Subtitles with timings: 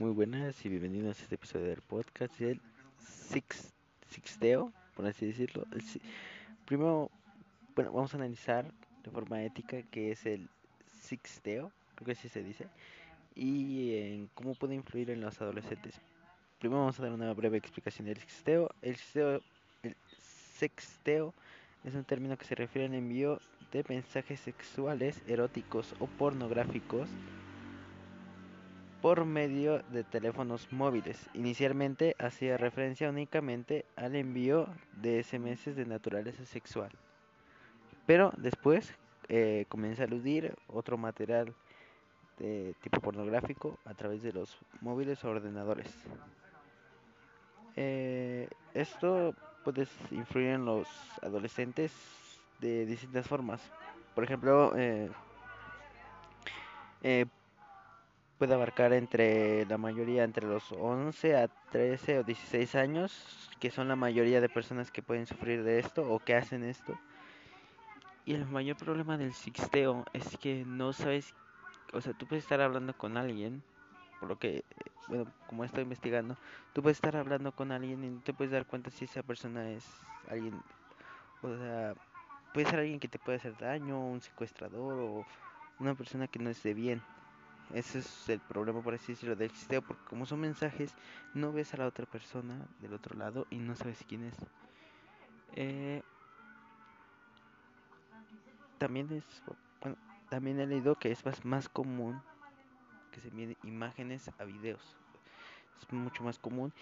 [0.00, 2.60] Muy buenas y bienvenidos a este episodio del podcast del
[3.00, 3.74] Six,
[4.06, 5.66] Sixteo, por así decirlo.
[6.66, 7.10] Primero,
[7.74, 8.72] bueno, vamos a analizar
[9.02, 10.48] de forma ética qué es el
[11.00, 12.68] Sixteo, creo que así se dice,
[13.34, 16.00] y en cómo puede influir en los adolescentes.
[16.60, 18.70] Primero vamos a dar una breve explicación del Sixteo.
[18.82, 19.42] El Sixteo,
[19.82, 19.96] el
[20.58, 21.34] sexteo
[21.82, 23.40] es un término que se refiere al envío
[23.72, 27.08] de mensajes sexuales, eróticos o pornográficos
[29.00, 31.28] por medio de teléfonos móviles.
[31.34, 34.68] Inicialmente hacía referencia únicamente al envío
[35.00, 36.90] de SMS de naturaleza sexual,
[38.06, 38.92] pero después
[39.28, 41.54] eh, comienza a aludir otro material
[42.38, 45.92] de tipo pornográfico a través de los móviles o ordenadores.
[47.76, 49.34] Eh, esto
[49.64, 50.88] puede influir en los
[51.22, 51.92] adolescentes
[52.60, 53.60] de distintas formas.
[54.14, 55.10] Por ejemplo, eh,
[57.02, 57.26] eh,
[58.38, 63.88] puede abarcar entre la mayoría entre los 11 a 13 o 16 años, que son
[63.88, 66.96] la mayoría de personas que pueden sufrir de esto o que hacen esto.
[68.24, 71.34] Y el mayor problema del sixteo es que no sabes,
[71.92, 73.62] o sea, tú puedes estar hablando con alguien,
[74.20, 74.64] por lo que,
[75.08, 76.36] bueno, como estoy investigando,
[76.74, 79.70] tú puedes estar hablando con alguien y no te puedes dar cuenta si esa persona
[79.70, 79.84] es
[80.28, 80.54] alguien,
[81.42, 81.94] o sea,
[82.54, 85.26] puede ser alguien que te puede hacer daño, un secuestrador o
[85.80, 87.02] una persona que no esté bien.
[87.74, 90.94] Ese es el problema, por así decirlo, del sistema, porque como son mensajes,
[91.34, 94.34] no ves a la otra persona del otro lado y no sabes quién es.
[95.52, 96.02] Eh,
[98.78, 99.24] también es,
[99.80, 99.96] bueno,
[100.30, 102.22] también he leído que es más, más común
[103.10, 104.96] que se envíen imágenes a videos.
[105.80, 106.72] Es mucho más común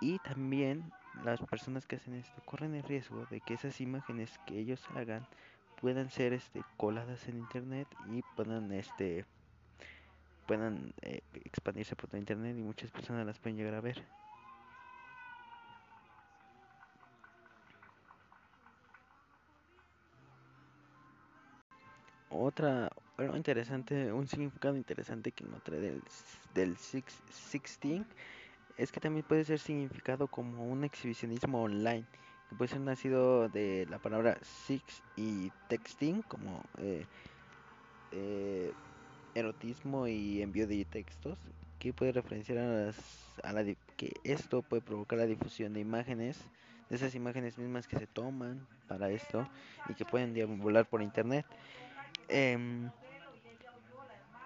[0.00, 0.92] y también
[1.24, 5.26] las personas que hacen esto corren el riesgo de que esas imágenes que ellos hagan
[5.80, 9.24] puedan ser este coladas en internet y puedan este
[10.46, 14.02] puedan eh, expandirse por todo internet y muchas personas las pueden llegar a ver.
[22.28, 26.02] Otra, bueno, interesante, un significado interesante que encontré del,
[26.54, 28.04] del six, sixteen
[28.76, 32.04] es que también puede ser significado como un exhibicionismo online,
[32.48, 37.06] que puede ser nacido de la palabra six y texting, como eh,
[38.10, 38.72] eh,
[39.36, 41.38] erotismo y envío de textos,
[41.78, 43.66] que puede referenciar a, las,
[43.96, 46.38] que esto puede provocar la difusión de imágenes,
[46.88, 49.48] de esas imágenes mismas que se toman para esto
[49.88, 51.44] y que pueden deambular por internet.
[52.28, 52.88] Eh,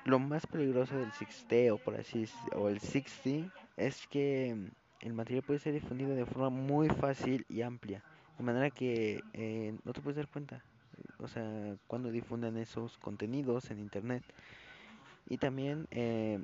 [0.05, 4.57] lo más peligroso del sixteo, por así o el sixty, es que
[5.01, 8.03] el material puede ser difundido de forma muy fácil y amplia,
[8.39, 10.65] de manera que eh, no te puedes dar cuenta,
[11.19, 14.23] o sea, cuando difundan esos contenidos en internet.
[15.31, 16.41] Y también eh,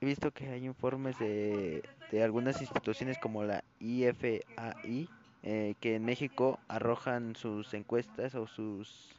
[0.00, 5.08] he visto que hay informes de, de algunas instituciones como la IFAI,
[5.42, 9.10] eh, que en México arrojan sus encuestas o sus,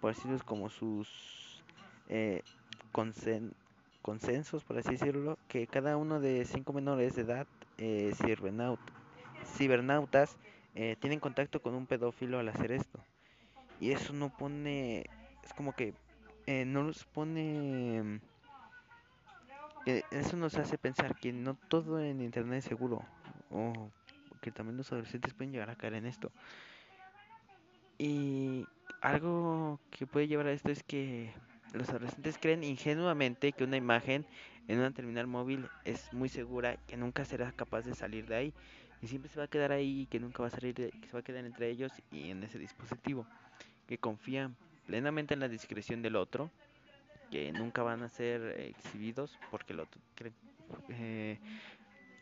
[0.00, 1.62] por así decirlo, como sus
[2.08, 2.42] eh,
[2.90, 3.52] consen
[4.02, 7.46] consensos, por así decirlo, que cada uno de cinco menores de edad
[7.76, 8.80] eh, cibernaut
[9.44, 10.38] cibernautas
[10.74, 13.00] eh, tienen contacto con un pedófilo al hacer esto.
[13.80, 15.04] Y eso no pone,
[15.44, 15.92] es como que
[16.48, 18.22] eh, no los pone,
[19.84, 23.04] eso nos hace pensar que no todo en internet es seguro,
[23.50, 23.90] o
[24.40, 26.32] que también los adolescentes pueden llegar a caer en esto.
[27.98, 28.66] Y
[29.02, 31.34] algo que puede llevar a esto es que
[31.74, 34.24] los adolescentes creen ingenuamente que una imagen
[34.68, 38.54] en una terminal móvil es muy segura, que nunca será capaz de salir de ahí
[39.02, 41.12] y siempre se va a quedar ahí, que nunca va a salir, de, que se
[41.12, 43.26] va a quedar entre ellos y en ese dispositivo,
[43.86, 44.56] que confían
[44.88, 46.50] plenamente en la discreción del otro,
[47.30, 50.32] que nunca van a ser exhibidos porque el otro cree
[50.88, 51.38] eh,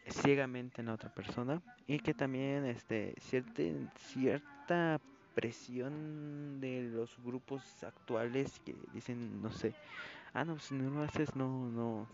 [0.09, 3.63] ciegamente en la otra persona y que también este cierta
[3.99, 5.01] cierta
[5.37, 9.73] presión de los grupos actuales que dicen, no sé,
[10.35, 12.09] ah, no, si no lo haces, no, no,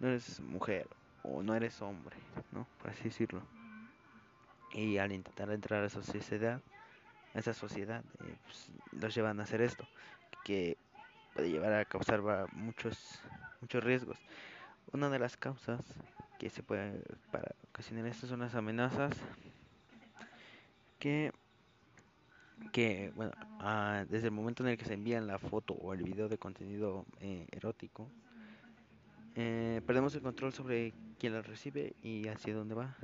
[0.00, 0.86] no eres mujer
[1.22, 2.16] o no eres hombre,
[2.52, 2.66] ¿no?
[2.82, 3.40] Por así decirlo.
[4.74, 6.60] Y al intentar entrar a esa sociedad,
[7.38, 9.86] esa sociedad, eh, pues, los llevan a hacer esto,
[10.44, 10.76] que
[11.34, 12.22] puede llevar a causar
[12.52, 13.20] muchos,
[13.60, 14.18] muchos riesgos.
[14.92, 15.82] Una de las causas
[16.38, 19.14] que se puede para ocasionar esto son las amenazas
[20.98, 21.32] que
[22.72, 26.02] que, bueno, ah, desde el momento en el que se envían la foto o el
[26.02, 28.10] video de contenido eh, erótico,
[29.34, 32.96] eh, perdemos el control sobre quién la recibe y hacia dónde va.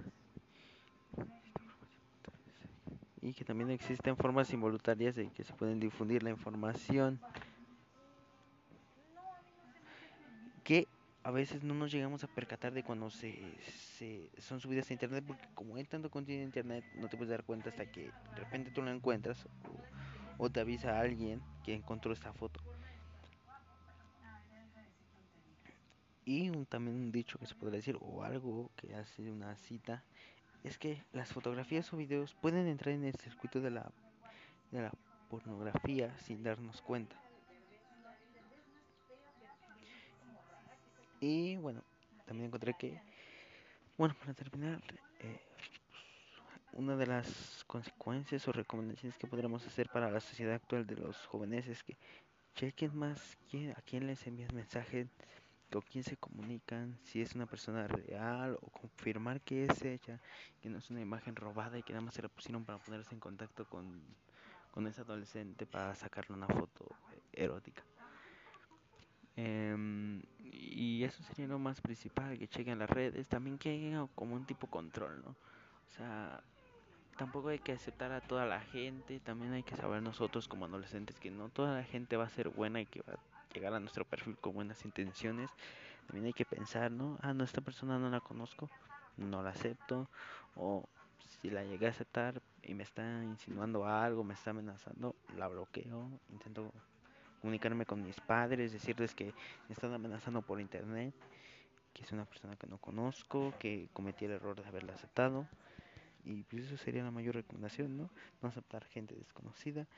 [3.22, 7.20] Y que también existen formas involuntarias de que se pueden difundir la información
[10.64, 10.88] que
[11.24, 13.38] a veces no nos llegamos a percatar de cuando se,
[13.96, 17.30] se son subidas a internet porque como hay tanto contenido en internet no te puedes
[17.30, 19.46] dar cuenta hasta que de repente tú la encuentras
[20.38, 22.60] o, o te avisa a alguien que encontró esta foto.
[26.24, 30.02] Y un, también un dicho que se podría decir o algo que hace una cita
[30.64, 33.90] es que las fotografías o videos pueden entrar en el circuito de la,
[34.70, 34.92] de la
[35.28, 37.16] pornografía sin darnos cuenta.
[41.20, 41.82] Y bueno,
[42.26, 43.00] también encontré que,
[43.96, 44.82] bueno, para terminar,
[45.20, 45.40] eh,
[46.72, 51.16] una de las consecuencias o recomendaciones que podríamos hacer para la sociedad actual de los
[51.26, 51.96] jóvenes es que
[52.54, 55.08] chequen más quién, a quién les envían mensajes,
[55.80, 60.20] con quién se comunican, si es una persona real o confirmar que es ella,
[60.60, 63.14] que no es una imagen robada y que nada más se la pusieron para ponerse
[63.14, 64.02] en contacto con,
[64.70, 66.86] con ese adolescente para sacarle una foto
[67.32, 67.82] erótica.
[69.36, 74.34] Em, y eso sería lo más principal, que chequen las redes, también que haya como
[74.34, 75.30] un tipo control, ¿no?
[75.30, 76.42] O sea,
[77.16, 81.18] tampoco hay que aceptar a toda la gente, también hay que saber nosotros como adolescentes
[81.18, 83.80] que no toda la gente va a ser buena y que va a llegar a
[83.80, 85.50] nuestro perfil con buenas intenciones.
[86.06, 87.18] También hay que pensar, ¿no?
[87.22, 88.68] Ah, no, esta persona no la conozco,
[89.16, 90.08] no la acepto,
[90.56, 90.88] o
[91.40, 96.08] si la llegué a aceptar y me está insinuando algo, me está amenazando, la bloqueo,
[96.30, 96.72] intento
[97.40, 99.34] comunicarme con mis padres, decirles que
[99.68, 101.14] me están amenazando por internet,
[101.92, 105.46] que es una persona que no conozco, que cometí el error de haberla aceptado.
[106.24, 108.08] Y pues eso sería la mayor recomendación, ¿no?
[108.40, 109.88] No aceptar gente desconocida,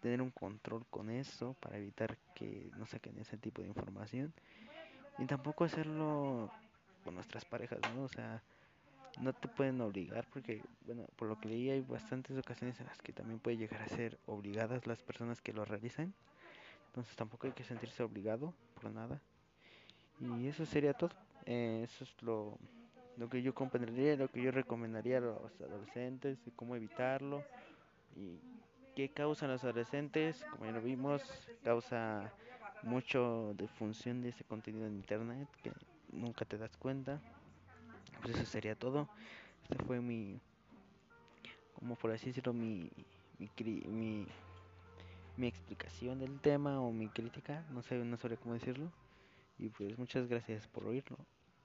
[0.00, 4.32] tener un control con eso para evitar que no saquen ese tipo de información.
[5.18, 6.50] Y tampoco hacerlo
[7.04, 8.04] con nuestras parejas, ¿no?
[8.04, 8.42] O sea,
[9.20, 12.98] no te pueden obligar porque, bueno, por lo que leí hay bastantes ocasiones en las
[12.98, 16.14] que también puede llegar a ser obligadas las personas que lo realizan.
[16.88, 19.20] Entonces tampoco hay que sentirse obligado por nada.
[20.20, 21.10] Y eso sería todo.
[21.46, 22.58] Eh, eso es lo,
[23.16, 27.42] lo que yo comprendería, lo que yo recomendaría a los adolescentes cómo evitarlo.
[28.16, 28.38] Y
[28.98, 31.22] qué causan los adolescentes, como ya lo vimos,
[31.62, 32.32] causa
[32.82, 35.70] mucho de función de ese contenido en internet que
[36.10, 37.20] nunca te das cuenta.
[38.20, 39.08] Pues eso sería todo.
[39.62, 40.40] Este fue mi,
[41.74, 42.90] como por así decirlo, mi,
[43.38, 44.26] mi,
[45.36, 48.90] mi explicación del tema o mi crítica, no sé, no sabría cómo decirlo.
[49.60, 51.18] Y pues muchas gracias por oírlo.